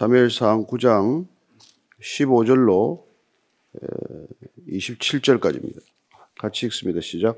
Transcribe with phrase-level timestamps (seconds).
[0.00, 1.26] 사무엘상 9장
[2.02, 3.02] 15절로
[4.66, 5.76] 27절까지입니다.
[6.38, 7.02] 같이 읽습니다.
[7.02, 7.36] 시작.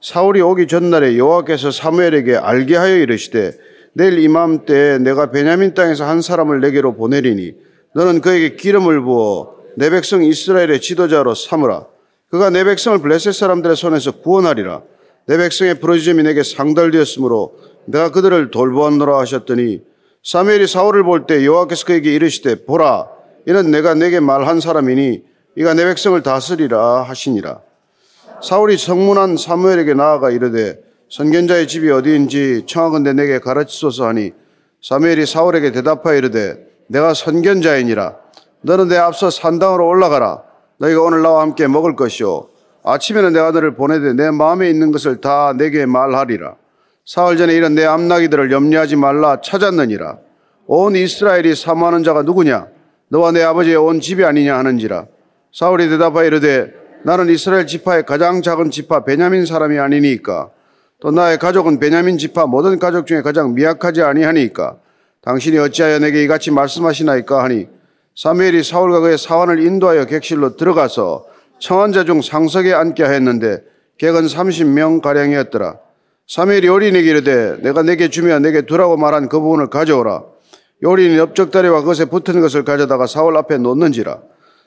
[0.00, 3.58] 사울이 오기 전날에 여호와께서 사무엘에게 알게 하여 이르시되
[3.94, 7.54] 내일 이맘때 내가 베냐민 땅에서 한 사람을 내게로 보내리니
[7.96, 11.88] 너는 그에게 기름을 부어 내 백성 이스라엘의 지도자로 삼으라.
[12.30, 14.84] 그가 내 백성을 블레셋 사람들의 손에서 구원하리라.
[15.26, 19.82] 내 백성의 부러짐이 내게 상달되었으므로 내가 그들을 돌보았노라 하셨더니
[20.22, 23.06] 사무엘이 사울을 볼 때 여호와께서 그에게 이르시되 보라
[23.46, 25.22] 이는 내가 내게 말한 사람이니
[25.56, 27.60] 이가 내 백성을 다스리라 하시니라.
[28.42, 30.78] 사울이 성문한 사무엘에게 나아가 이르되
[31.10, 34.32] 선견자의 집이 어디인지 청하건대 내게 가르치소서 하니
[34.82, 38.16] 사무엘이 사울에게 대답하여 이르되 내가 선견자이니라.
[38.60, 40.42] 너는 내 앞서 산당으로 올라가라.
[40.78, 42.48] 너희가 오늘 나와 함께 먹을 것이요.
[42.84, 46.54] 아침에는 내가 너를 보내되 내 마음에 있는 것을 다 내게 말하리라
[47.08, 50.18] 사흘 전에 이런 내 암나기들을 염려하지 말라 찾았느니라.
[50.66, 52.66] 온 이스라엘이 사모하는 자가 누구냐?
[53.08, 55.06] 너와 내 아버지의 온 집이 아니냐 하는지라.
[55.50, 56.70] 사울이 대답하여 이르되
[57.04, 60.50] 나는 이스라엘 지파의 가장 작은 지파 베냐민 사람이 아니니까.
[61.00, 64.76] 또 나의 가족은 베냐민 지파 모든 가족 중에 가장 미약하지 아니하니까.
[65.22, 67.68] 당신이 어찌하여 내게 이같이 말씀하시나이까 하니
[68.16, 71.24] 사무엘이 사울과 그의 사환을 인도하여 객실로 들어가서
[71.58, 73.62] 청원자 중 상석에 앉게 하였는데
[73.96, 75.87] 객은 30명 가량이었더라.
[76.28, 80.24] 사무엘이 요리에게 이르되 내가 내게 주며 내게 두라고 말한 그 부분을 가져오라.
[80.82, 84.18] 요리는 엽적다리와 그것에 붙은 것을 가져다가 사울 앞에 놓는지라.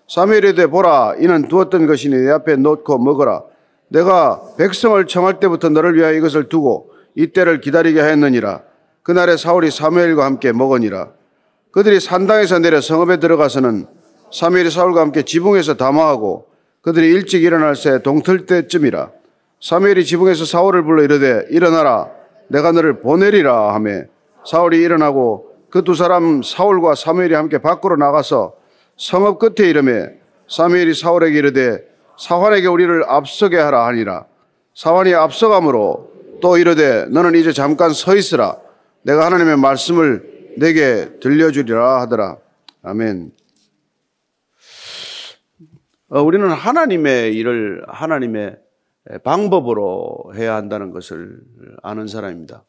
[0.10, 3.44] 사무엘이 이르되 보라 이는 두었던 것이니 내 앞에 놓고 먹어라.
[3.90, 8.64] 내가 백성을 청할 때부터 너를 위하여 이것을 두고 이때를 기다리게 하였느니라.
[9.04, 11.10] 그날에 사울이 사무엘과 함께 먹으니라.
[11.72, 13.86] 그들이 산당에서 내려 성읍에 들어가서는
[14.34, 16.48] 사무엘이 사울과 함께 지붕에서 담화하고
[16.82, 19.12] 그들이 일찍 일어날 새 동틀 때쯤이라
[19.62, 22.10] 사무엘이 지붕에서 사울을 불러 이르되 일어나라
[22.48, 24.06] 내가 너를 보내리라 하매
[24.46, 28.56] 사울이 일어나고 그 두 사람 사울과 사무엘이 함께 밖으로 나가서
[28.98, 31.80] 성읍 끝에 이름에 사무엘이 사울에게 이르되
[32.20, 34.26] 사환에게 우리를 앞서게 하라 하니라
[34.76, 38.58] 사환이 앞서감으로 또 이르되 너는 이제 잠깐 서 있으라
[39.04, 42.38] 내가 하나님의 말씀을 내게 들려주리라 하더라.
[42.84, 43.32] 아멘.
[46.10, 48.58] 어, 우리는 하나님의 일을 하나님의
[49.24, 51.42] 방법으로 해야 한다는 것을
[51.82, 52.66] 아는 사람입니다.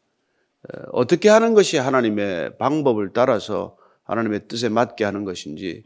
[0.92, 5.84] 어떻게 하는 것이 하나님의 방법을 따라서 하나님의 뜻에 맞게 하는 것인지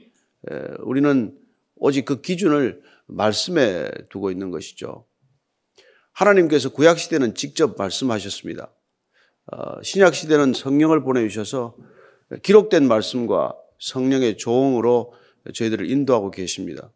[0.81, 1.37] 우리는
[1.77, 5.05] 오직 그 기준을 말씀에 두고 있는 것이죠.
[6.13, 8.71] 하나님께서 구약시대는 직접 말씀하셨습니다.
[9.53, 11.77] 어, 신약 시대는 성령을 보내주셔서
[12.43, 15.13] 기록된 말씀과 성령의 조응으로
[15.55, 16.91] 저희들을 인도하고 계십니다.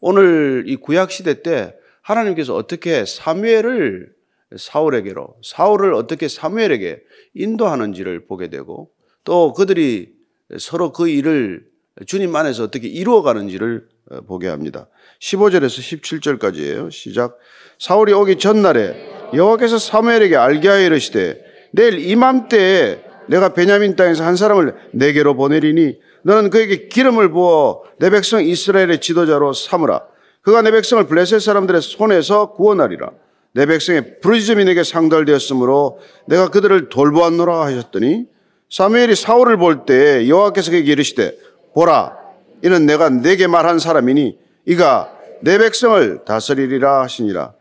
[0.00, 1.74] 오늘 이 구약 시대 때
[2.08, 4.12] 하나님께서 어떻게 사무엘을
[4.56, 7.00] 사울에게로 사울을 어떻게 사무엘에게
[7.34, 8.90] 인도하는지를 보게 되고
[9.24, 10.14] 또 그들이
[10.58, 11.66] 서로 그 일을
[12.06, 14.88] 주님 안에서 어떻게 이루어가는지를 어, 보게 합니다.
[15.20, 16.90] 15절에서 17절까지예요.
[16.90, 17.38] 시작.
[17.78, 18.96] 사울이 오기 전날에
[19.34, 26.48] 여호와께서 사무엘에게 알게 하여 이르시되 내일 이맘때에 내가 베냐민 땅에서 한 사람을 내게로 보내리니 너는
[26.48, 30.06] 그에게 기름을 부어 내 백성 이스라엘의 지도자로 삼으라.
[30.48, 33.10] 그가 내 백성을 블레셋 사람들의 손에서 구원하리라.
[33.52, 34.20] 내 백성의
[34.64, 38.24] 내게 상달되었으므로 내가 그들을 돌보았노라 하셨더니
[38.70, 41.36] 사무엘이 사울을 볼 때 여호와께서 그에게 이르시되
[41.74, 42.16] 보라
[42.64, 47.52] 이는 내가 내게 말한 사람이니 이가 내 백성을 다스리리라 하시니라.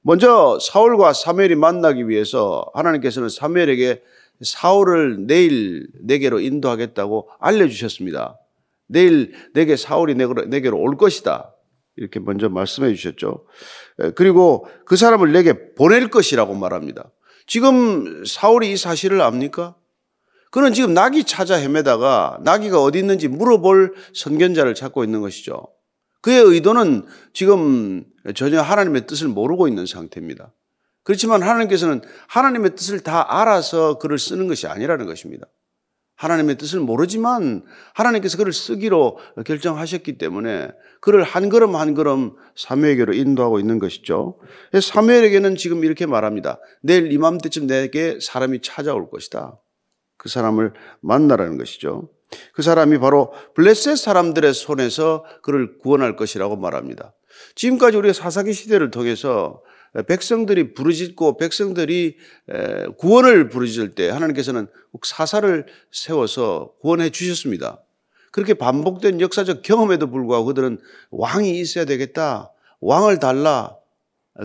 [0.00, 4.02] 먼저 사울과 사무엘이 만나기 위해서 하나님께서는 사무엘에게
[4.40, 8.36] 사울을 내일 내게로 인도하겠다고 알려주셨습니다.
[8.88, 11.51] 내일 내게 사울이 내게로 올 것이다.
[11.96, 13.46] 이렇게 먼저 말씀해 주셨죠.
[14.14, 17.10] 그리고 그 사람을 내게 보낼 것이라고 말합니다.
[17.46, 19.76] 지금 사울이 이 사실을 압니까?
[20.50, 25.66] 그는 지금 나귀 찾아 헤매다가 나귀가 어디 있는지 물어볼 선견자를 찾고 있는 것이죠.
[26.20, 28.04] 그의 의도는 지금
[28.34, 30.52] 전혀 하나님의 뜻을 모르고 있는 상태입니다.
[31.02, 35.46] 그렇지만 하나님께서는 하나님의 뜻을 다 알아서 그를 쓰는 것이 아니라는 것입니다.
[36.22, 40.68] 하나님의 뜻을 모르지만 하나님께서 그를 쓰기로 결정하셨기 때문에
[41.00, 44.38] 그를 한 걸음 한 걸음 사무엘에게로 인도하고 있는 것이죠.
[44.80, 46.60] 사무엘에게는 지금 이렇게 말합니다.
[46.80, 49.58] 내일 이맘때쯤 내게 사람이 찾아올 것이다.
[50.16, 52.08] 그 사람을 만나라는 것이죠.
[52.54, 57.14] 그 사람이 바로 블레셋 사람들의 손에서 그를 구원할 것이라고 말합니다.
[57.56, 59.60] 지금까지 우리가 사사기 시대를 통해서
[60.06, 62.16] 백성들이 부르짖고 백성들이
[62.98, 64.66] 구원을 부르짖을 때 하나님께서는
[65.02, 67.82] 사사를 세워서 구원해 주셨습니다.
[68.30, 70.78] 그렇게 반복된 역사적 경험에도 불구하고 그들은
[71.10, 72.50] 왕이 있어야 되겠다.
[72.80, 73.76] 왕을 달라.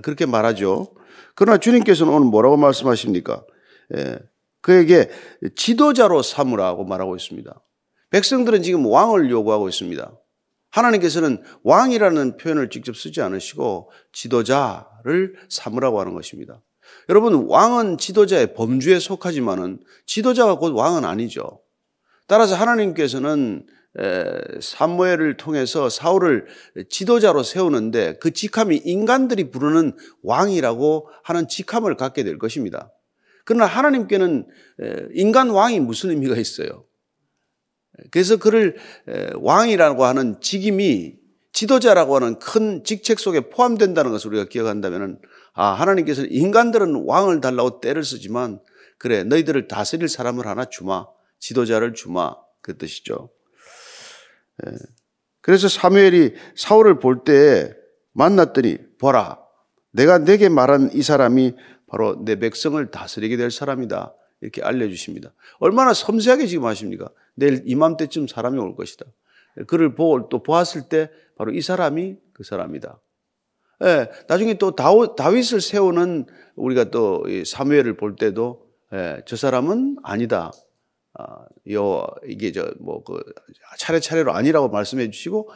[0.04, 0.94] 그렇게 말하죠.
[1.36, 3.46] 그러나 주님께서는 오늘 뭐라고 말씀하십니까?
[4.60, 5.10] 그에게
[5.56, 7.62] 지도자로 삼으라고 말하고 있습니다.
[8.10, 10.12] 백성들은 지금 왕을 요구하고 있습니다.
[10.72, 16.62] 하나님께서는 왕이라는 표현을 직접 쓰지 않으시고 지도자 를 삼으라고 하는 것입니다.
[17.08, 21.62] 여러분, 왕은 지도자의 범주에 속하지만은 지도자가 곧 왕은 아니죠.
[22.28, 23.66] 따라서 하나님께서는
[24.60, 26.48] 사무엘을 통해서 사울을
[26.90, 29.94] 지도자로 세우는데 그 직함이 인간들이 부르는
[30.24, 32.92] 왕이라고 하는 직함을 갖게 될 것입니다.
[33.46, 34.46] 그러나 하나님께는
[35.14, 36.84] 인간 왕이 무슨 의미가 있어요?
[38.12, 38.76] 그래서 그를
[39.36, 41.16] 왕이라고 하는 직임이
[41.58, 45.20] 지도자라고 하는 큰 직책 속에 포함된다는 것을 우리가 기억한다면
[45.54, 48.60] 아, 하나님께서는 인간들은 왕을 달라고 때를 쓰지만
[49.00, 51.08] 그래, 너희들을 다스릴 사람을 하나 주마.
[51.40, 52.36] 지도자를 주마.
[52.62, 53.32] 그 뜻이죠.
[55.42, 57.74] 그래서 사무엘이 사울을 볼 때
[58.14, 59.40] 만났더니 보라.
[59.92, 61.56] 내가 내게 말한 이 사람이
[61.88, 64.14] 바로 내 백성을 다스리게 될 사람이다.
[64.42, 65.34] 이렇게 알려주십니다.
[65.58, 67.10] 얼마나 섬세하게 지금 하십니까?
[67.34, 69.06] 내일 이맘때쯤 사람이 올 것이다.
[69.66, 73.00] 그를 보고 또 보았을 때 바로 이 사람이 그 사람이다.
[73.84, 76.26] 예, 나중에 또 다윗을 세우는
[76.56, 80.52] 우리가 또 사무엘을 볼 때도 예, 저 사람은 아니다.
[81.14, 83.20] 아, 요 이게 저 뭐 그
[83.80, 85.50] 차례차례로 아니라고 말씀해 주시고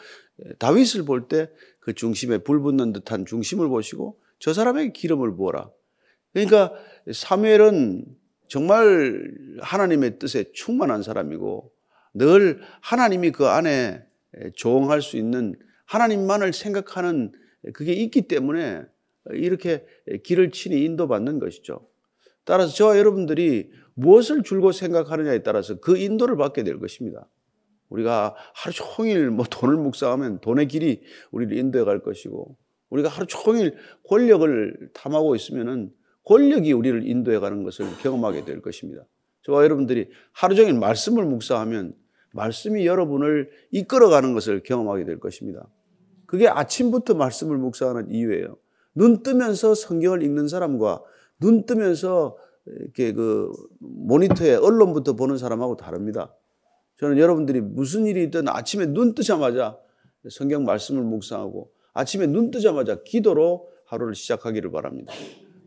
[0.46, 1.48] 예, 다윗을 볼 때
[1.82, 5.70] 그 중심에 불 붙는 듯한 중심을 보시고 저 사람에게 기름을 부어라.
[6.32, 6.74] 그러니까
[7.12, 8.06] 사무엘은
[8.48, 9.32] 정말
[9.62, 11.72] 하나님의 뜻에 충만한 사람이고
[12.14, 14.04] 늘 하나님이 그 안에
[14.56, 15.56] 조응할 수 있는
[15.86, 17.32] 하나님만을 생각하는
[17.74, 18.84] 그게 있기 때문에
[19.32, 19.86] 이렇게
[20.24, 21.88] 길을 친히 인도받는 것이죠.
[22.44, 27.28] 따라서 저와 여러분들이 무엇을 줄고 생각하느냐에 따라서 그 인도를 받게 될 것입니다.
[27.90, 32.58] 우리가 하루 종일 뭐 돈을 묵상하면 돈의 길이 우리를 인도해 갈 것이고
[32.90, 33.76] 우리가 하루 종일
[34.08, 35.92] 권력을 탐하고 있으면은
[36.24, 39.04] 권력이 우리를 인도해 가는 것을 경험하게 될 것입니다.
[39.44, 41.94] 저와 여러분들이 하루 종일 말씀을 묵상하면
[42.34, 45.68] 말씀이 여러분을 이끌어가는 것을 경험하게 될 것입니다.
[46.26, 48.58] 그게 아침부터 말씀을 묵상하는 이유예요.
[48.96, 51.02] 눈 뜨면서 성경을 읽는 사람과
[51.40, 56.34] 눈 뜨면서 이렇게 그 모니터에 언론부터 보는 사람하고 다릅니다.
[56.98, 59.78] 저는 여러분들이 무슨 일이 있든 아침에 눈 뜨자마자
[60.30, 65.12] 성경 말씀을 묵상하고 아침에 눈 뜨자마자 기도로 하루를 시작하기를 바랍니다.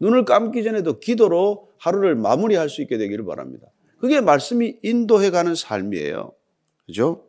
[0.00, 3.66] 눈을 감기 전에도 기도로 하루를 마무리할 수 있게 되기를 바랍니다.
[3.98, 6.32] 그게 말씀이 인도해 가는 삶이에요.
[6.86, 7.22] 그죠?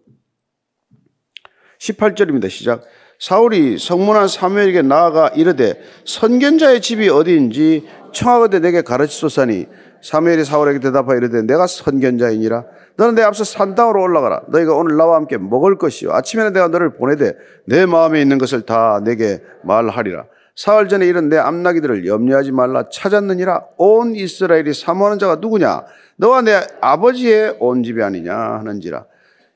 [1.80, 2.50] 18절입니다.
[2.50, 2.84] 시작.
[3.19, 9.68] 사울이 성문한 사무엘에게 나아가 이르되 선견자의 집이 어디인지 청하거든 내게 가르치소사니
[10.02, 12.66] 사무엘이 사울에게 대답하여 이르되 내가 선견자이니라.
[12.98, 14.44] 너는 내 앞서 산당으로 올라가라.
[14.50, 16.12] 너희가 오늘 나와 함께 먹을 것이요.
[16.12, 17.34] 아침에는 내가 너를 보내되
[17.66, 20.25] 내 마음에 있는 것을 다 내게 말하리라.
[20.56, 22.88] 사흘 전에 이른 내 암나기들을 염려하지 말라.
[22.90, 23.66] 찾았느니라.
[23.78, 25.86] 온 이스라엘이 사모하는 자가 누구냐?
[26.18, 29.06] 너와 내 아버지의 온 집이 아니냐 하는지라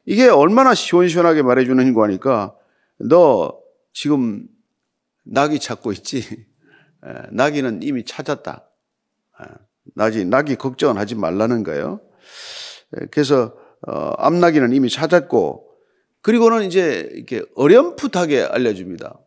[0.10, 2.56] 이게 얼마나 시원시원하게 말해주는 거니까
[2.98, 3.56] 너
[3.94, 4.48] 지금
[5.24, 6.48] 낙이 찾고 있지?
[7.32, 8.68] 낙이는 이미 찾았다.
[9.94, 12.02] 낙이, 낙이 걱정은 하지 말라는 거예요.
[13.12, 13.56] 그래서,
[13.88, 15.70] 어, 암낙이는 이미 찾았고,
[16.24, 19.20] 그리고는 이제 이렇게 어렴풋하게 알려줍니다.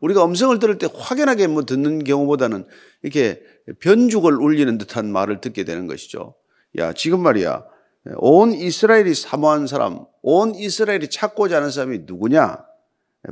[0.00, 2.66] 우리가 음성을 들을 때 확연하게 뭐 듣는 경우보다는
[3.02, 3.40] 이렇게
[3.78, 6.34] 변죽을 울리는 듯한 말을 듣게 되는 것이죠.
[6.78, 7.73] 야, 지금 말이야.
[8.16, 12.64] 온 이스라엘이 사모한 사람, 온 이스라엘이 찾고자 하는 사람이 누구냐?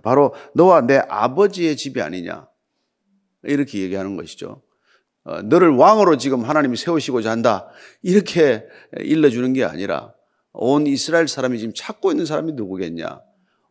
[0.02, 2.48] 바로 너와 내 아버지의 집이 아니냐.
[3.42, 4.62] 이렇게 얘기하는 것이죠.
[5.24, 7.68] 어, 너를 왕으로 지금 하나님이 세우시고자 한다.
[8.02, 8.64] 이렇게
[8.96, 10.14] 일러주는 게 아니라
[10.52, 13.20] 온 이스라엘 사람이 지금 찾고 있는 사람이 누구겠냐.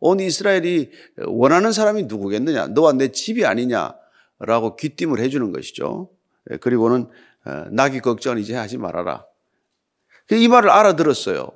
[0.00, 0.90] 온 이스라엘이
[1.26, 2.68] 원하는 사람이 누구겠느냐.
[2.68, 3.94] 너와 내 집이 아니냐
[4.38, 6.10] 라고 귀띔을 해주는 것이죠.
[6.50, 7.08] 예, 그리고는
[7.44, 9.24] 어, 나기 걱정은 이제 하지 말아라.
[10.30, 11.50] 이 말을 알아들었어요.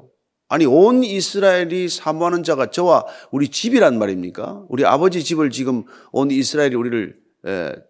[0.49, 4.65] 아니 온 이스라엘이 사모하는 자가 저와 우리 집이란 말입니까?
[4.69, 7.17] 우리 아버지 집을 지금 온 이스라엘이 우리를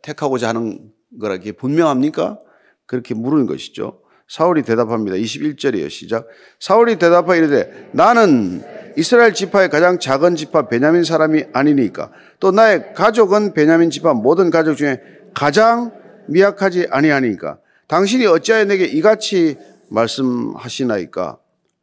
[0.03, 0.91] 택하고자 하는
[1.21, 2.39] 거라기 분명합니까?
[2.87, 4.01] 그렇게 물은 것이죠.
[4.29, 5.17] 사울이 대답합니다.
[5.17, 5.89] 21절이에요.
[5.91, 6.27] 시작.
[6.59, 8.63] 사울이 대답하여 이르되 나는
[8.97, 14.77] 이스라엘 지파의 가장 작은 지파 베냐민 사람이 아니니까 또 나의 가족은 베냐민 지파 모든 가족
[14.77, 15.01] 중에
[15.35, 15.93] 가장
[16.29, 19.59] 미약하지 아니하니까 당신이 어찌하여 내게 이같이
[19.91, 21.39] 말씀하시나이까?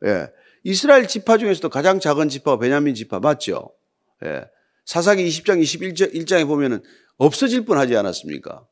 [0.05, 0.29] 예.
[0.63, 3.73] 이스라엘 지파 중에서도 가장 작은 지파가 베냐민 지파 맞죠?
[4.23, 4.45] 예.
[4.85, 6.81] 사사기 20장 21장에 보면은
[7.17, 8.65] 없어질 뻔 하지 않았습니까?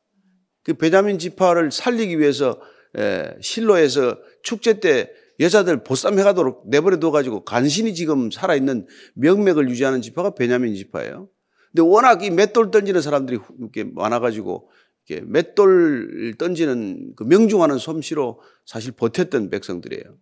[0.62, 2.60] 그 베냐민 지파를 살리기 위해서
[2.98, 5.10] 예, 실로에서 축제 때
[5.40, 11.28] 여자들 보쌈해 가도록 내버려 둬 가지고 간신히 지금 살아 있는 명맥을 유지하는 지파가 베냐민 지파예요.
[11.70, 14.68] 근데 워낙 이 맷돌 던지는 사람들이 이렇게 많아 가지고
[15.10, 20.18] 맷돌 던지는 그 명중하는 솜씨로 사실 버텼던 백성들이에요.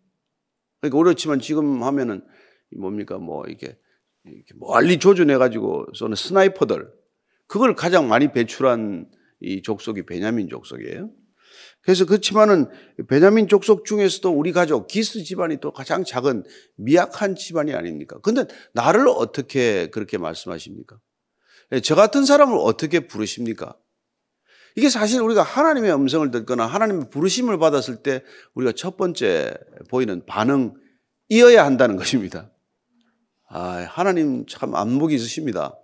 [0.81, 2.23] 그러니까 어렵지만 지금 하면은
[2.79, 3.77] 뭡니까 뭐 이게
[4.25, 6.91] 이렇게 멀리 조준해 가지고 쏘는 스나이퍼들
[7.47, 9.11] 그걸 가장 많이 배출한
[9.41, 11.11] 이 족속이 베냐민 족속이에요.
[11.83, 12.69] 그래서 그렇지만은
[13.09, 16.45] 베냐민 족속 중에서도 우리 가족 기스 집안이 또 가장 작은
[16.77, 18.19] 미약한 집안이 아닙니까?
[18.23, 18.45] 근데
[18.75, 20.99] 나를 어떻게 그렇게 말씀하십니까?
[21.73, 23.77] 예, 저 같은 사람을 어떻게 부르십니까?
[24.77, 28.23] 이게 사실 우리가 하나님의 음성을 듣거나 하나님의 부르심을 받았을 때
[28.55, 29.55] 우리가 첫 번째
[29.89, 32.51] 보이는 반응이어야 한다는 것입니다.
[33.49, 35.77] 아, 하나님 참 안목이 있으십니다.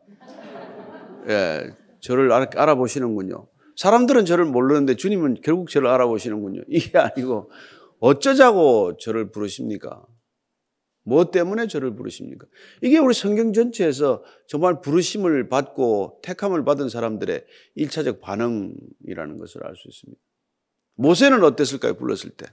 [1.28, 3.48] 예, 저를 알아보시는군요.
[3.76, 6.62] 사람들은 저를 모르는데 주님은 결국 저를 알아보시는군요.
[6.68, 7.50] 이게 아니고
[8.00, 10.02] 어쩌자고 저를 부르십니까?
[11.06, 12.46] 뭐 때문에 저를 부르십니까?
[12.82, 17.44] 이게 우리 성경 전체에서 정말 부르심을 받고 택함을 받은 사람들의
[17.76, 20.20] 일차적 반응이라는 것을 알 수 있습니다.
[20.96, 21.94] 모세는 어땠을까요?
[21.94, 22.46] 불렀을 때.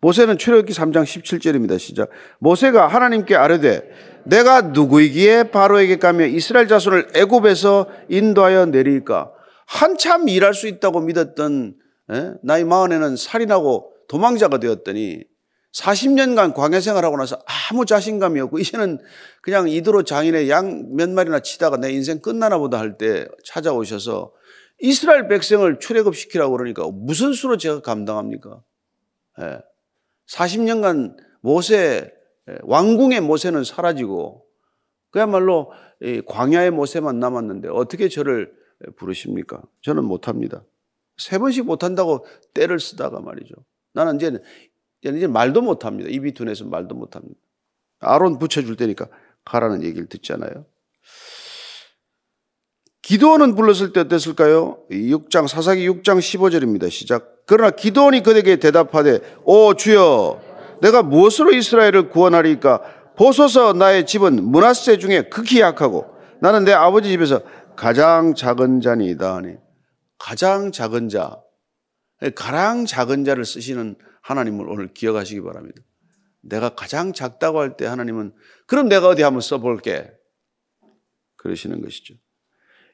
[0.00, 1.78] 모세는 출애굽기 3장 17절입니다.
[1.78, 2.08] 시작.
[2.38, 3.90] 모세가 하나님께 아뢰되
[4.24, 9.32] 내가 누구이기에 바로에게 가며 이스라엘 자손을 애굽에서 인도하여 내릴까?
[9.66, 11.76] 한참 일할 수 있다고 믿었던
[12.10, 12.32] 에?
[12.42, 15.24] 나이 마흔에는 살인하고 도망자가 되었더니
[15.72, 17.38] 40년간 광야 생활하고 나서
[17.70, 18.98] 아무 자신감이 없고 이제는
[19.40, 24.32] 그냥 이도로 장인의 양 몇 마리나 치다가 내 인생 끝나나 보다 할 때 찾아오셔서
[24.80, 28.62] 이스라엘 백성을 출애굽 시키라고 그러니까 무슨 수로 제가 감당합니까?
[29.42, 29.60] 예.
[30.28, 32.12] 40년간 모세
[32.62, 34.44] 왕궁의 모세는 사라지고
[35.10, 35.72] 그야말로
[36.26, 38.52] 광야의 모세만 남았는데 어떻게 저를
[38.96, 39.62] 부르십니까?
[39.82, 40.64] 저는 못합니다.
[41.16, 42.24] 세 번씩 못한다고
[42.54, 43.54] 때를 쓰다가 말이죠.
[43.92, 44.38] 나는 이제
[45.02, 46.10] 이제 말도 못합니다.
[46.10, 47.38] 입이 둔해서 말도 못합니다.
[48.00, 49.08] 아론 붙여줄 테니까
[49.44, 50.66] 가라는 얘기를 듣잖아요.
[53.02, 54.78] 기도원은 불렀을 때 어땠을까요?
[54.90, 56.90] 6장 사사기 6장 15절입니다.
[56.90, 57.44] 시작.
[57.46, 60.40] 그러나 기도원이 그에게 대답하되 오 주여
[60.82, 62.82] 내가 무엇으로 이스라엘을 구원하리까
[63.16, 66.06] 보소서 나의 집은 문하세 중에 극히 약하고
[66.40, 67.42] 나는 내 아버지 집에서
[67.76, 69.54] 가장 작은 자니이다 하니
[70.18, 71.38] 가장 작은 자
[72.34, 73.96] 가장 작은 자를 쓰시는
[74.30, 75.82] 하나님을 오늘 기억하시기 바랍니다.
[76.42, 78.32] 내가 가장 작다고 할 때 하나님은
[78.66, 80.10] 그럼 내가 어디 한번 써볼게
[81.36, 82.14] 그러시는 것이죠.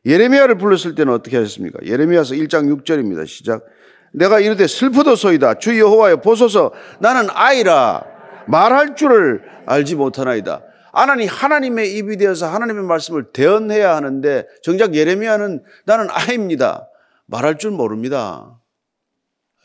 [0.05, 1.79] 예레미야를 불렀을 때는 어떻게 하셨습니까?
[1.85, 3.27] 예레미야서 1장 6절입니다.
[3.27, 3.65] 시작.
[4.13, 5.59] 내가 이르되 슬프도소이다.
[5.59, 8.05] 주 여호와여 보소서 나는 아이라
[8.49, 10.65] 말할 줄을 알지 못하나이다.
[10.93, 16.89] 하나님 하나님의 입이 되어서 하나님의 말씀을 대언해야 하는데 정작 예레미야는 나는 아이입니다.
[17.27, 18.59] 말할 줄 모릅니다.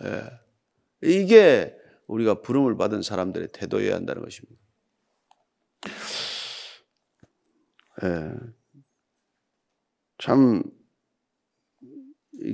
[0.03, 0.40] 예.
[1.01, 1.75] 이게
[2.07, 4.61] 우리가 부름을 받은 사람들의 태도여야 한다는 것입니다.
[8.03, 8.33] 예.
[10.17, 10.63] 참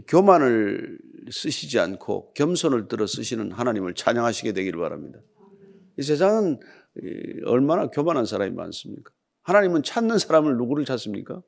[0.08, 1.00] 교만을
[1.32, 5.20] 쓰시지 않고 겸손을 들어 쓰시는 하나님을 찬양하시게 되기를 바랍니다.
[5.98, 6.60] 이 세상은
[7.46, 9.12] 얼마나 교만한 사람이 많습니까?
[9.44, 11.42] 하나님은 찾는 사람을 누구를 찾습니까?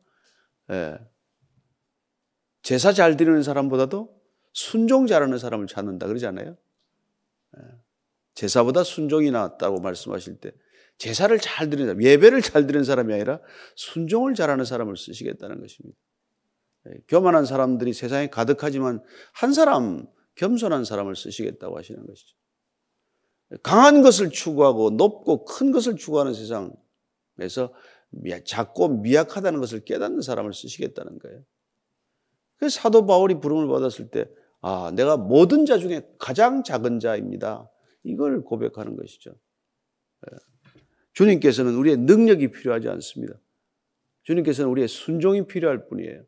[0.71, 0.97] 예.
[2.61, 4.19] 제사 잘 드리는 사람보다도
[4.53, 6.57] 순종 잘하는 사람을 찾는다 그러지 않아요?
[7.57, 7.63] 예.
[8.35, 10.51] 제사보다 순종이 낫다고 말씀하실 때
[10.97, 13.39] 제사를 잘 드리는 사람, 예배를 잘 드리는 사람이 아니라
[13.75, 15.97] 순종을 잘하는 사람을 쓰시겠다는 것입니다.
[16.87, 19.01] 예, 교만한 사람들이 세상에 가득하지만
[19.33, 22.35] 한 사람, 겸손한 사람을 쓰시겠다고 하시는 것이죠.
[23.63, 27.73] 강한 것을 추구하고 높고 큰 것을 추구하는 세상에서
[28.45, 31.43] 작고 미약하다는 것을 깨닫는 사람을 쓰시겠다는 거예요.
[32.57, 34.29] 그래서 사도 바울이 부름을 받았을 때,
[34.61, 37.69] 아, 내가 모든 자 중에 가장 작은 자입니다.
[38.03, 39.31] 이걸 고백하는 것이죠.
[40.31, 40.37] 예.
[41.13, 43.35] 주님께서는 우리의 능력이 필요하지 않습니다.
[44.23, 46.23] 주님께서는 우리의 순종이 필요할 뿐이에요.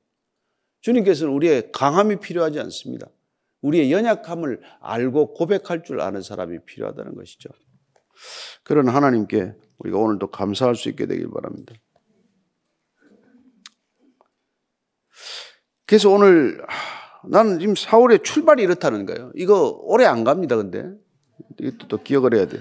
[0.81, 3.07] 주님께서는 우리의 강함이 필요하지 않습니다.
[3.61, 7.50] 우리의 연약함을 알고 고백할 줄 아는 사람이 필요하다는 것이죠.
[8.63, 11.75] 그런 하나님께 우리가 오늘도 감사할 수 있게 되길 바랍니다.
[15.85, 16.65] 그래서 오늘
[17.29, 19.31] 나는 지금 4월에 출발이 이렇다는 거예요.
[19.35, 20.85] 이거 오래 안 갑니다, 근데.
[21.59, 22.59] 이것도 또 기억을 해야 돼.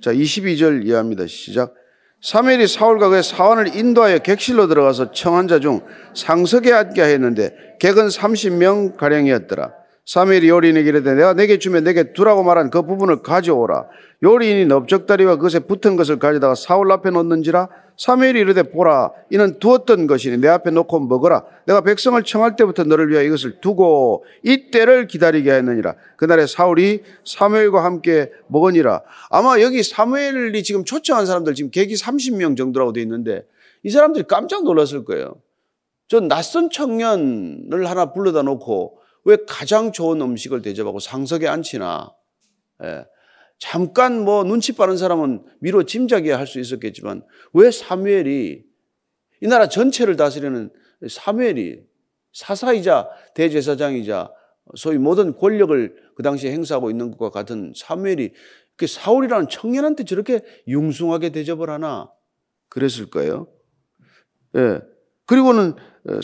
[0.00, 1.26] 자, 22절 이해합니다.
[1.26, 1.74] 시작.
[2.22, 5.80] 사무엘이 사울과 그의 사원을 인도하여 객실로 들어가서 청한 자 중
[6.14, 9.72] 상석에 앉게 했는데 객은 30명 가량이었더라.
[10.10, 13.86] 사무엘이 요리인에게 이르되 내가 내게 주면 내게 두라고 말한 그 부분을 가져오라.
[14.24, 17.68] 요리인이 넓적다리와 그것에 붙은 것을 가져다가 사울 앞에 놓는지라?
[17.96, 21.44] 사무엘이 이르되 보라 이는 두었던 것이니 내 앞에 놓고 먹어라.
[21.64, 25.94] 내가 백성을 청할 때부터 너를 위하여 이것을 두고 이 때를 기다리게 하였느니라.
[26.16, 29.02] 그날에 사울이 사무엘과 함께 먹으니라.
[29.28, 33.46] 아마 여기 사무엘이 지금 초청한 사람들 지금 계기 30명 정도라고 되어 있는데
[33.84, 35.36] 이 사람들이 깜짝 놀랐을 거예요.
[36.08, 42.14] 저 낯선 청년을 하나 불러다 놓고 왜 가장 좋은 음식을 대접하고 상석에 앉히나
[42.84, 43.04] 예.
[43.58, 47.22] 잠깐 뭐 눈치 빠른 사람은 미뤄 짐작이야 할 수 있었겠지만
[47.52, 48.64] 왜 사무엘이
[49.42, 50.70] 이 나라 전체를 다스리는
[51.08, 51.82] 사무엘이
[52.32, 54.32] 사사이자 대제사장이자
[54.76, 58.32] 소위 모든 권력을 그 당시에 행사하고 있는 것과 같은 사무엘이
[58.76, 62.10] 그 사울이라는 청년한테 저렇게 융숭하게 대접을 하나
[62.68, 63.48] 그랬을 거예요.
[64.56, 64.80] 예.
[65.30, 65.74] 그리고는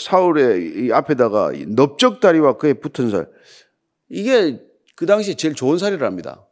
[0.00, 3.30] 사울의 이 앞에다가 넓적다리와 그에 붙은 살
[4.08, 4.60] 이게
[4.96, 6.44] 그 당시에 제일 좋은 살이랍니다.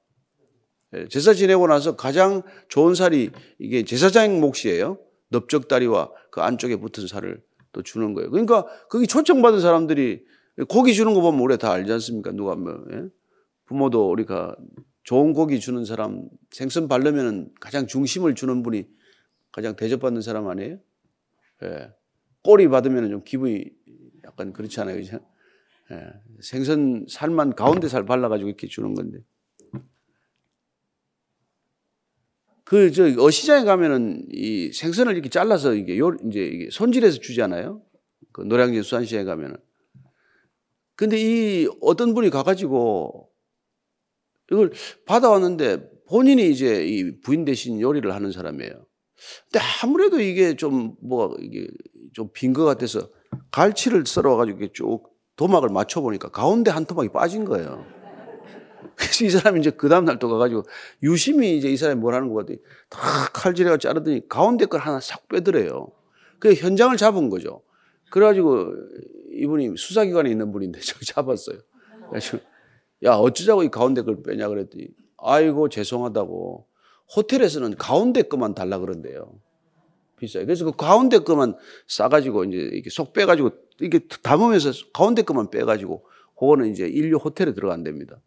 [0.95, 5.01] 예, 제사 지내고 나서 가장 좋은 살이 이게 제사장 몫이에요.
[5.31, 7.43] 넓적다리와 그 안쪽에 붙은 살을
[7.73, 8.31] 또 주는 거예요.
[8.31, 10.25] 그러니까 거기 초청받은 사람들이
[10.69, 12.31] 고기 주는 거 보면 우리 다 알지 않습니까?
[12.31, 13.03] 누가 뭐 예?
[13.65, 14.55] 부모도 우리가
[15.03, 18.87] 좋은 고기 주는 사람 생선 바르면 가장 중심을 주는 분이
[19.51, 20.79] 가장 대접받는 사람 아니에요?
[21.65, 21.89] 예.
[22.45, 23.65] 꼬리 받으면 좀 기분이
[24.25, 25.19] 약간 그렇지 않아요, 그죠?
[25.91, 26.13] 예.
[26.41, 29.19] 생선 살만 가운데 살 발라가지고 이렇게 주는 건데.
[32.65, 37.83] 그, 저, 어시장에 가면은 이 생선을 이렇게 잘라서 이게 요, 이제 이게 손질해서 주잖아요.
[38.33, 39.57] 그 노량진 수산시장에 가면은.
[40.97, 43.31] 근데 이 어떤 분이 가가지고
[44.51, 44.73] 이걸
[45.07, 48.87] 받아왔는데 본인이 이제 이 부인 대신 요리를 하는 사람이에요.
[49.51, 51.67] 근데 아무래도 이게 좀 뭐 이게
[52.15, 53.09] 좀 빈 것 같아서
[53.51, 55.03] 갈치를 썰어가지고 쭉
[55.37, 57.85] 도막을 맞춰보니까 가운데 한 토막이 빠진 거예요.
[58.97, 60.63] 그래서 이 사람이 이제 그 다음날 또 가가지고
[61.03, 63.01] 유심히 이제 이 사람이 뭘 하는 거 같더니 다
[63.33, 65.89] 칼질해가 자르더니 가운데 걸 하나 싹 빼더래요.
[66.39, 67.63] 그 현장을 잡은 거죠.
[68.11, 68.73] 그래가지고
[69.33, 71.59] 이분이 수사기관에 있는 분인데 저 잡았어요.
[73.03, 76.67] 야 어쩌자고 이 가운데 걸 빼냐 그랬더니 아이고 죄송하다고
[77.17, 79.33] 호텔에서는 가운데 것만 달라 그런대요.
[80.17, 80.47] 비싸요.
[80.47, 81.57] 그래서 그 가운데 것만
[81.87, 86.05] 싸가지고 이제 이렇게 속 빼가지고 이렇게 담으면서 가운데 것만 빼가지고
[86.39, 88.21] 그거는 이제 인류 호텔에 들어간답니다.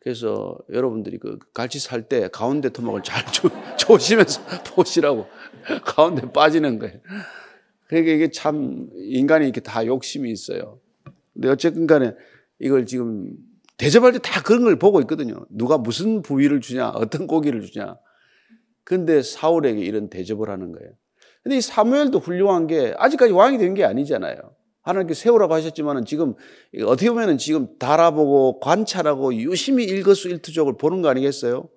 [0.00, 4.40] 그래서 여러분들이 그 갈치 살 때 가운데 토막을 잘 조, 조심해서
[4.74, 5.26] 보시라고
[5.84, 6.98] 가운데 빠지는 거예요.
[7.88, 10.80] 그러니까 이게 참 인간이 이렇게 다 욕심이 있어요.
[11.34, 12.14] 근데 어쨌든 간에
[12.58, 13.32] 이걸 지금
[13.76, 15.46] 대접할 때 다 그런 걸 보고 있거든요.
[15.50, 17.96] 누가 무슨 부위를 주냐, 어떤 고기를 주냐.
[18.84, 20.92] 근데 사울에게 이런 대접을 하는 거예요.
[21.48, 24.36] 근데 이 사무엘도 훌륭한 게 아직까지 왕이 된 게 아니잖아요.
[24.82, 26.34] 하나님께 세우라고 하셨지만은 지금
[26.84, 31.70] 어떻게 보면은 지금 달아보고 관찰하고 유심히 일거수일투족을 보는 거 아니겠어요?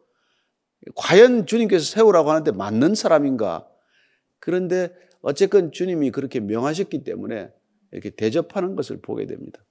[0.98, 3.66] 과연 주님께서 세우라고 하는데 맞는 사람인가?
[4.40, 7.50] 그런데 어쨌건 주님이 그렇게 명하셨기 때문에
[7.94, 9.64] 이렇게 대접하는 것을 보게 됩니다.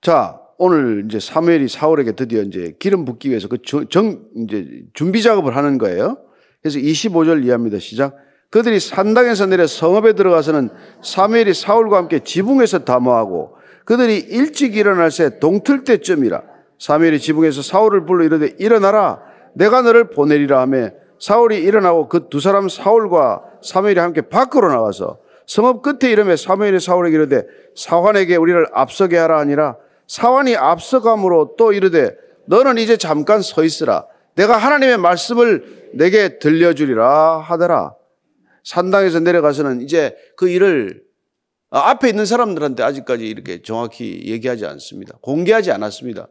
[0.00, 5.54] 자, 오늘 이제 사무엘이 사울에게 드디어 이제 기름 붓기 위해서 그 정, 이제 준비 작업을
[5.54, 6.22] 하는 거예요.
[6.66, 7.78] 그래서 25절 이해합니다.
[7.78, 8.16] 시작.
[8.50, 15.84] 그들이 산당에서 내려 성읍에 들어가서는 사무엘이 사울과 함께 지붕에서 담화하고 그들이 일찍 일어날 새 동틀
[15.84, 16.42] 때쯤이라
[16.80, 19.20] 사무엘이 지붕에서 사울을 불러 이르되 일어나라
[19.54, 25.82] 내가 너를 보내리라 하며 사울이 일어나고 그 두 사람 사울과 사무엘이 함께 밖으로 나가서 성읍
[25.82, 27.44] 끝에 이름에 사무엘이 사울에게 이르되
[27.76, 29.76] 사환에게 우리를 앞서게 하라 하니라
[30.08, 37.94] 사환이 앞서감으로 또 이르되 너는 이제 잠깐 서 있으라 내가 하나님의 말씀을 내게 들려주리라 하더라
[38.64, 41.02] 산당에서 내려가서는 이제 그 일을
[41.70, 45.18] 앞에 있는 사람들한테 아직까지 이렇게 정확히 얘기하지 않습니다.
[45.20, 46.28] 공개하지 않았습니다.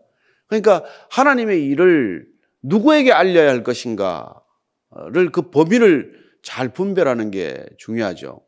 [0.48, 2.28] 그러니까 하나님의 일을
[2.62, 8.42] 누구에게 알려야 할 것인가를 그 범위를 잘 분별하는 게 중요하죠.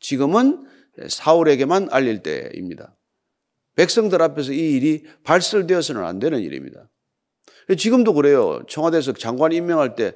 [0.00, 0.66] 지금은
[1.08, 2.96] 사울에게만 알릴 때입니다.
[3.76, 6.88] 백성들 앞에서 이 일이 발설되어서는 안 되는 일입니다.
[7.76, 8.62] 지금도 그래요.
[8.68, 10.12] 청와대에서 장관 임명할 때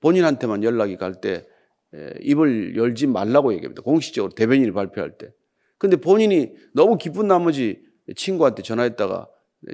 [0.00, 1.46] 본인한테만 연락이 갈때
[1.94, 3.82] 예, 입을 열지 말라고 얘기합니다.
[3.82, 5.32] 공식적으로 대변인이 발표할 때.
[5.78, 7.82] 근데 본인이 너무 기쁜 나머지
[8.14, 9.28] 친구한테 전화했다가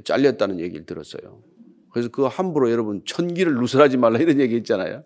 [0.05, 1.43] 잘렸다는 얘기를 들었어요.
[1.91, 5.05] 그래서 그 함부로 여러분 천기를 누설하지 말라 이런 얘기 있잖아요.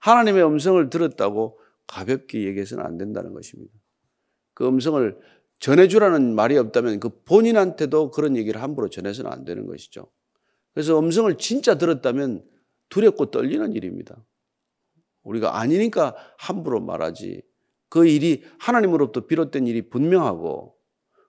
[0.00, 3.72] 하나님의 음성을 들었다고 가볍게 얘기해서는 안 된다는 것입니다.
[4.54, 5.18] 그 음성을
[5.60, 10.10] 전해주라는 말이 없다면 그 본인한테도 그런 얘기를 함부로 전해서는 안 되는 것이죠.
[10.74, 12.44] 그래서 음성을 진짜 들었다면
[12.88, 14.24] 두렵고 떨리는 일입니다.
[15.22, 17.42] 우리가 아니니까 함부로 말하지.
[17.88, 20.76] 그 일이 하나님으로부터 비롯된 일이 분명하고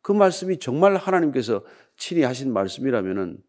[0.01, 1.63] 그 말씀이 정말 하나님께서
[1.97, 3.41] 친히 하신 말씀이라면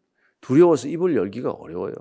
[0.42, 1.94] 두려워서 입을 열기가 어려워요.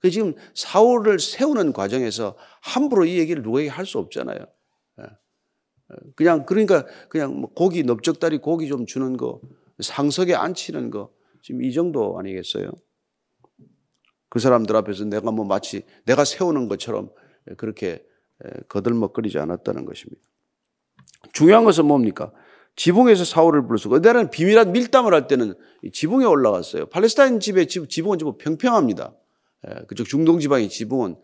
[0.00, 4.38] 그 지금 사울을 세우는 과정에서 함부로 이 얘기를 누구에게 할 수 없잖아요.
[5.00, 5.04] 예.
[6.14, 9.40] 그냥 그러니까 그냥 뭐 고기 넓적다리 고기 좀 주는 거
[9.80, 11.12] 상석에 앉히는 거
[11.42, 12.70] 지금 이 정도 아니겠어요?
[14.36, 17.08] 그 사람들 앞에서 내가 뭐 마치 내가 세우는 것처럼
[17.56, 18.04] 그렇게
[18.68, 20.20] 거들먹거리지 않았다는 것입니다.
[21.32, 22.32] 중요한 것은 뭡니까?
[22.74, 23.88] 지붕에서 사울을 불렀어.
[23.88, 25.54] 그때는 비밀한 밀담을 할 때는
[25.90, 26.84] 지붕에 올라갔어요.
[26.90, 29.14] 팔레스타인 집의 지붕은 좀 평평합니다.
[29.68, 31.16] 예, 그쪽 중동 지방의 지붕은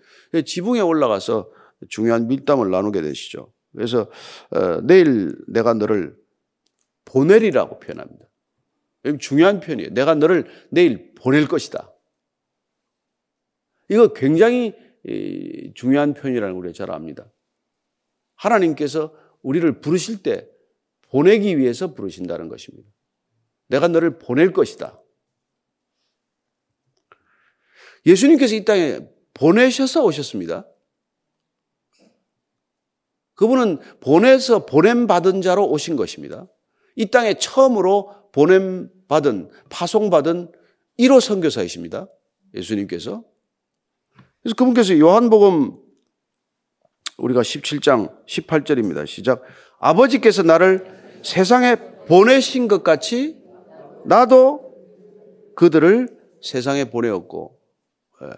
[0.47, 1.51] 지붕에 올라가서
[1.91, 3.53] 중요한 밀담을 나누게 되시죠.
[3.77, 4.09] 그래서
[4.53, 6.17] 어, 내일 내가 너를
[7.05, 8.25] 보내리라고 표현합니다.
[9.21, 9.91] 중요한 표현이에요.
[9.91, 11.92] 내가 너를 내일 보낼 것이다.
[13.93, 14.75] 이거 굉장히
[15.75, 17.31] 중요한 표현이라는 걸 우리가 잘 압니다.
[18.37, 20.49] 하나님께서 우리를 부르실 때
[21.11, 22.89] 보내기 위해서 부르신다는 것입니다.
[23.69, 24.99] 내가 너를 보낼 것이다.
[28.07, 29.01] 예수님께서 이 땅에
[29.35, 30.67] 보내셔서 오셨습니다.
[33.35, 36.49] 그분은 보내서 보냄받은 자로 오신 것입니다.
[36.97, 40.51] 이 땅에 처음으로 보냄받은, 파송받은
[40.99, 42.09] 1호 선교사이십니다.
[42.55, 43.31] 예수님께서.
[44.43, 45.79] 그래서 그분께서 요한복음
[47.19, 49.07] 우리가 17장 18절입니다.
[49.07, 49.43] 시작.
[49.79, 50.85] 아버지께서 나를
[51.23, 51.77] 세상에
[52.07, 53.41] 보내신 것 같이
[54.05, 54.75] 나도
[55.55, 56.09] 그들을
[56.43, 57.59] 세상에 보내었고
[58.23, 58.31] 예.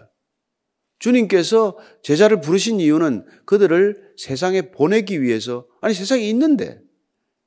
[0.99, 6.79] 주님께서 제자를 부르신 이유는 그들을 세상에 보내기 위해서 아니 세상에 있는데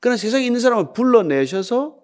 [0.01, 1.99] 그러나 세상에 있는 사람을 불러내셔서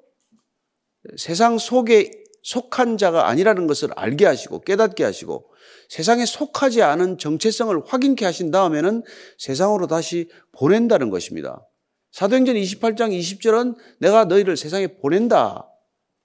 [1.16, 2.10] 세상 속에
[2.42, 5.50] 속한 자가 아니라는 것을 알게 하시고 깨닫게 하시고
[5.88, 9.02] 세상에 속하지 않은 정체성을 확인케 하신 다음에는
[9.38, 11.66] 세상으로 다시 보낸다는 것입니다.
[12.12, 15.68] 사도행전 28장 20절은 내가 너희를 세상에 보낸다.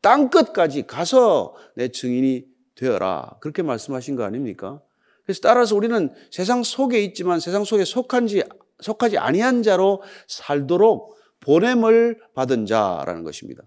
[0.01, 3.37] 땅 끝까지 가서 내 증인이 되어라.
[3.41, 4.81] 그렇게 말씀하신 거 아닙니까?
[5.25, 8.43] 그래서 따라서 우리는 세상 속에 있지만 세상 속에 속한지
[8.81, 13.63] 속하지 아니한 자로 살도록 보냄을 받은 자라는 것입니다.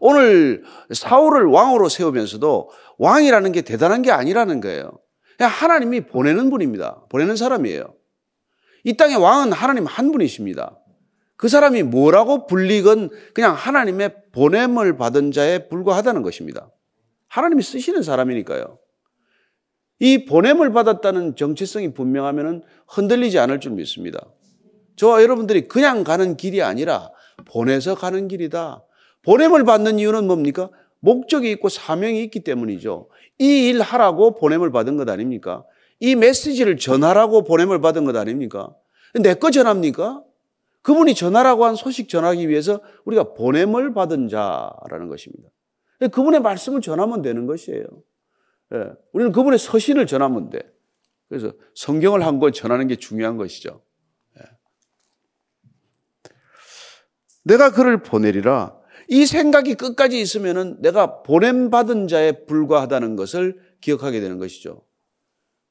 [0.00, 4.98] 오늘 사울을 왕으로 세우면서도 왕이라는 게 대단한 게 아니라는 거예요.
[5.46, 7.02] 하나님이 보내는 분입니다.
[7.08, 7.94] 보내는 사람이에요.
[8.84, 10.78] 이 땅의 왕은 하나님 한 분이십니다.
[11.36, 16.70] 그 사람이 뭐라고 불리건 그냥 하나님의 보냄을 받은 자에 불과하다는 것입니다.
[17.28, 18.78] 하나님이 쓰시는 사람이니까요.
[20.00, 24.20] 이 보냄을 받았다는 정체성이 분명하면 흔들리지 않을 줄 믿습니다.
[24.96, 27.10] 저와 여러분들이 그냥 가는 길이 아니라
[27.46, 28.84] 보내서 가는 길이다.
[29.22, 30.70] 보냄을 받는 이유는 뭡니까?
[31.00, 33.08] 목적이 있고 사명이 있기 때문이죠.
[33.38, 35.64] 이 일 하라고 보냄을 받은 것 아닙니까?
[36.00, 38.74] 이 메시지를 전하라고 보냄을 받은 것 아닙니까?
[39.14, 40.22] 내 거 전합니까?
[40.82, 45.50] 그분이 전하라고 한 소식 전하기 위해서 우리가 보냄을 받은 자라는 것입니다.
[46.12, 47.84] 그분의 말씀을 전하면 되는 것이에요.
[48.74, 50.60] 예, 우리는 그분의 서신을 전하면 돼.
[51.28, 53.82] 그래서 성경을 한 권 전하는 게 중요한 것이죠.
[54.38, 54.42] 예.
[57.44, 58.77] 내가 그를 보내리라.
[59.08, 64.82] 이 생각이 끝까지 있으면은 내가 보냄받은 자에 불과하다는 것을 기억하게 되는 것이죠.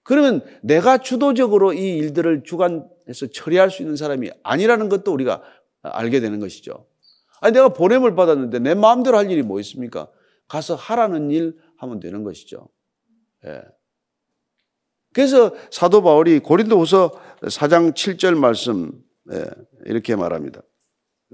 [0.03, 5.43] 그러면 내가 주도적으로 이 일들을 주관해서 처리할 수 있는 사람이 아니라는 것도 우리가
[5.81, 6.87] 알게 되는 것이죠.
[7.41, 10.09] 아니, 내가 보냄을 받았는데 내 마음대로 할 일이 뭐 있습니까?
[10.47, 12.67] 가서 하라는 일 하면 되는 것이죠.
[13.45, 13.61] 예.
[15.13, 18.91] 그래서 사도 바울이 고린도후서 4장 7절 말씀
[19.31, 19.45] 예,
[19.85, 20.61] 이렇게 말합니다.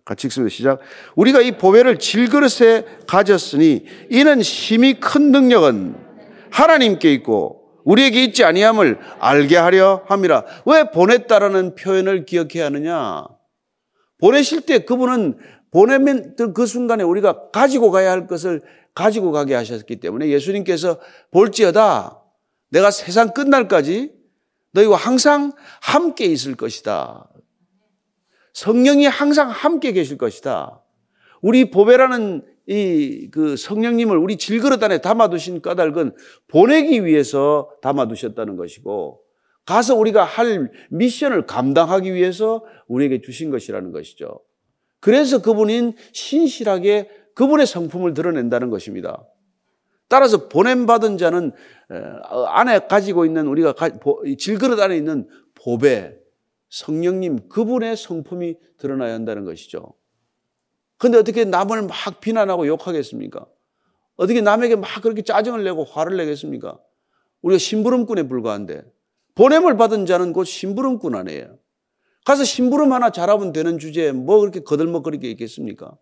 [0.05, 0.53] 같이 읽습니다.
[0.53, 0.79] 시작.
[1.15, 5.95] 우리가 이 보배를 질그릇에 가졌으니 이는 힘이 큰 능력은
[6.51, 10.45] 하나님께 있고 우리에게 있지 아니함을 알게 하려 함이라.
[10.65, 13.25] 왜 보냈다라는 표현을 기억해야 하느냐?
[14.19, 15.37] 보내실 때 그분은
[15.71, 18.61] 보내면 그 순간에 우리가 가지고 가야 할 것을
[18.93, 20.99] 가지고 가게 하셨기 때문에 예수님께서
[21.31, 22.21] 볼지어다
[22.69, 24.11] 내가 세상 끝날까지
[24.71, 25.51] 너희와 항상
[25.81, 27.27] 함께 있을 것이다.
[28.53, 30.81] 성령이 항상 함께 계실 것이다.
[31.41, 36.13] 우리 보배라는 이 그 성령님을 우리 질그릇 안에 담아두신 까닭은
[36.47, 39.21] 보내기 위해서 담아두셨다는 것이고
[39.65, 44.39] 가서 우리가 할 미션을 감당하기 위해서 우리에게 주신 것이라는 것이죠.
[44.99, 49.25] 그래서 그분인 신실하게 그분의 성품을 드러낸다는 것입니다.
[50.07, 51.51] 따라서 보냄받은 자는
[52.47, 53.73] 안에 가지고 있는 우리가
[54.37, 56.13] 질그릇 안에 있는 보배,
[56.73, 59.93] 성령님 그분의 성품이 드러나야 한다는 것이죠.
[60.97, 63.45] 근데 어떻게 남을 막 비난하고 욕하겠습니까?
[64.15, 66.79] 어떻게 남에게 막 그렇게 짜증을 내고 화를 내겠습니까?
[67.43, 68.91] 우리가 심부름꾼에 불과한데
[69.35, 71.59] 보냄을 받은 자는 곧 심부름꾼 아니에요.
[72.25, 75.95] 가서 심부름 하나 잘하면 되는 주제에 뭐 그렇게 거들먹거리게 있겠습니까?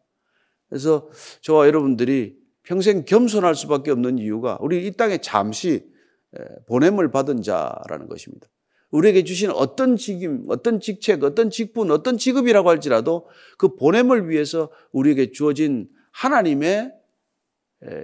[0.70, 1.10] 그래서
[1.42, 5.84] 저와 여러분들이 평생 겸손할 수밖에 없는 이유가 우리 이 땅에 잠시
[6.68, 8.48] 보냄을 받은 자라는 것입니다.
[8.92, 13.28] 우리에게 주신 어떤 직임, 어떤 직책, 어떤 직분, 어떤 직업이라고 할지라도
[13.58, 16.94] 그 보냄을 위해서 우리에게 주어진 하나님의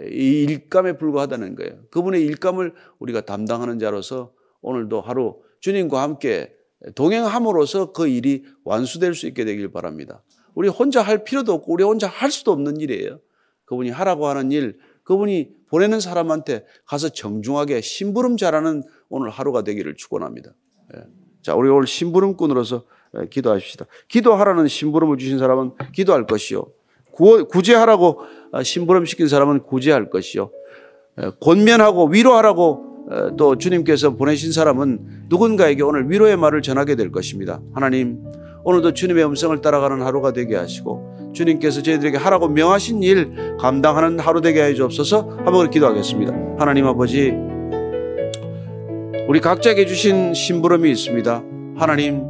[0.10, 1.84] 일감에 불과하다는 거예요.
[1.92, 6.54] 그분의 일감을 우리가 담당하는 자로서 오늘도 하루 주님과 함께
[6.96, 10.24] 동행함으로써 그 일이 완수될 수 있게 되길 바랍니다.
[10.56, 13.20] 우리 혼자 할 필요도 없고 우리 혼자 할 수도 없는 일이에요.
[13.66, 20.54] 그분이 하라고 하는 일, 그분이 보내는 사람한테 가서 정중하게 심부름 잘하는 오늘 하루가 되기를 축원합니다.
[20.96, 21.02] 예.
[21.42, 22.84] 자, 우리 오늘 심부름꾼으로서
[23.20, 23.86] 예, 기도하십시다.
[24.08, 26.66] 기도하라는 심부름을 주신 사람은 기도할 것이요.
[27.50, 28.22] 구제하라고
[28.52, 30.52] 아, 심부름 시킨 사람은 구제할 것이요.
[31.22, 37.62] 예, 권면하고 위로하라고 어, 또 주님께서 보내신 사람은 누군가에게 오늘 위로의 말을 전하게 될 것입니다.
[37.74, 38.22] 하나님,
[38.66, 44.62] 오늘도 주님의 음성을 따라가는 하루가 되게 하시고 주님께서 저희들에게 하라고 명하신 일 감당하는 하루 되게
[44.62, 46.34] 해 주옵소서 한번 기도하겠습니다.
[46.60, 47.32] 하나님 아버지,
[49.28, 51.44] 우리 각자에게 주신 심부름이 있습니다.
[51.76, 52.24] 하나님,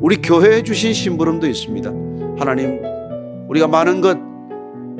[0.00, 1.90] 우리 교회에 주신 심부름도 있습니다.
[2.38, 2.80] 하나님,
[3.48, 4.16] 우리가 많은 것,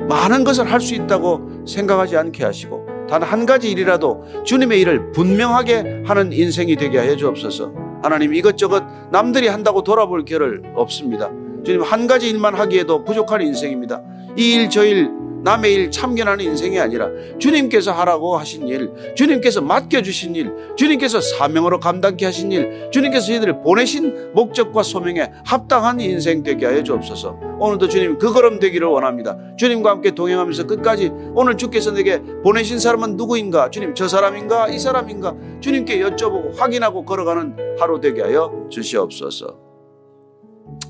[0.07, 6.03] 많은 것을 할 수 있다고 생각하지 않게 하시고, 단 한 가지 일이라도 주님의 일을 분명하게
[6.05, 7.71] 하는 인생이 되게 하여 주옵소서.
[8.03, 11.31] 하나님, 이것저것 남들이 한다고 돌아볼 겨를 없습니다.
[11.63, 14.01] 주님, 한 가지 일만 하기에도 부족한 인생입니다.
[14.37, 15.09] 이 일, 저 일,
[15.45, 22.25] 남의 일 참견하는 인생이 아니라 주님께서 하라고 하신 일, 주님께서 맡겨주신 일, 주님께서 사명으로 감당케
[22.25, 27.39] 하신 일, 주님께서 저희들을 보내신 목적과 소명에 합당한 인생 되게 하여 주옵소서.
[27.59, 29.37] 오늘도 주님 그 걸음 되기를 원합니다.
[29.55, 33.69] 주님과 함께 동행하면서 끝까지 오늘 주께서 내게 보내신 사람은 누구인가?
[33.69, 34.69] 주님 저 사람인가?
[34.69, 35.35] 이 사람인가?
[35.59, 39.59] 주님께 여쭤보고 확인하고 걸어가는 하루 되게 하여 주시옵소서.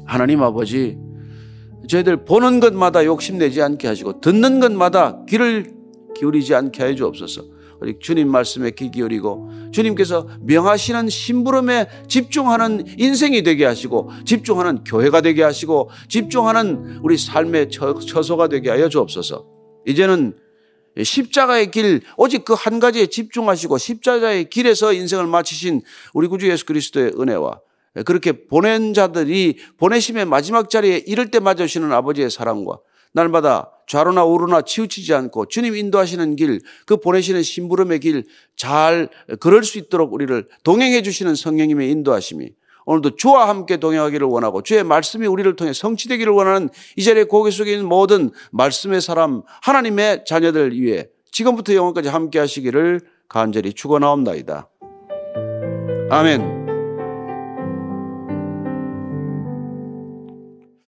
[0.06, 0.98] 하나님 아버지,
[1.88, 5.74] 저희들 보는 것마다 욕심내지 않게 하시고 듣는 것마다 귀를
[6.16, 7.56] 기울이지 않게 해 주옵소서.
[7.82, 15.44] 우리 주님 말씀에 귀 기울이고 주님께서 명하시는 심부름에 집중하는 인생이 되게 하시고 집중하는 교회가 되게
[15.44, 19.46] 하시고 집중하는 우리 삶의 처소가 되게 하여 주옵소서.
[19.86, 20.36] 이제는
[21.04, 25.82] 십자가의 길 오직 그 한 가지에 집중하시고 십자가의 길에서 인생을 마치신
[26.14, 27.65] 우리 구주 예수 그리스도의 은혜와 예,
[28.04, 32.78] 그렇게 보낸 자들이 보내심의 마지막 자리에 이럴 때 맞으시는 아버지의 사랑과
[33.14, 40.14] 날마다 좌로나 우로나 치우치지 않고 주님 인도하시는 길, 그 보내시는 심부름의 길잘 그럴 수 있도록
[40.14, 42.50] 우리를 동행해 주시는 성령님의 인도하심이
[42.86, 47.72] 오늘도 주와 함께 동행하기를 원하고 주의 말씀이 우리를 통해 성취되기를 원하는 이 자리에 고개 속에
[47.72, 54.70] 있는 모든 말씀의 사람 하나님의 자녀들 위해 지금부터 영원까지 함께 하시기를 간절히 축원하옵나이다.
[56.12, 56.65] 아멘.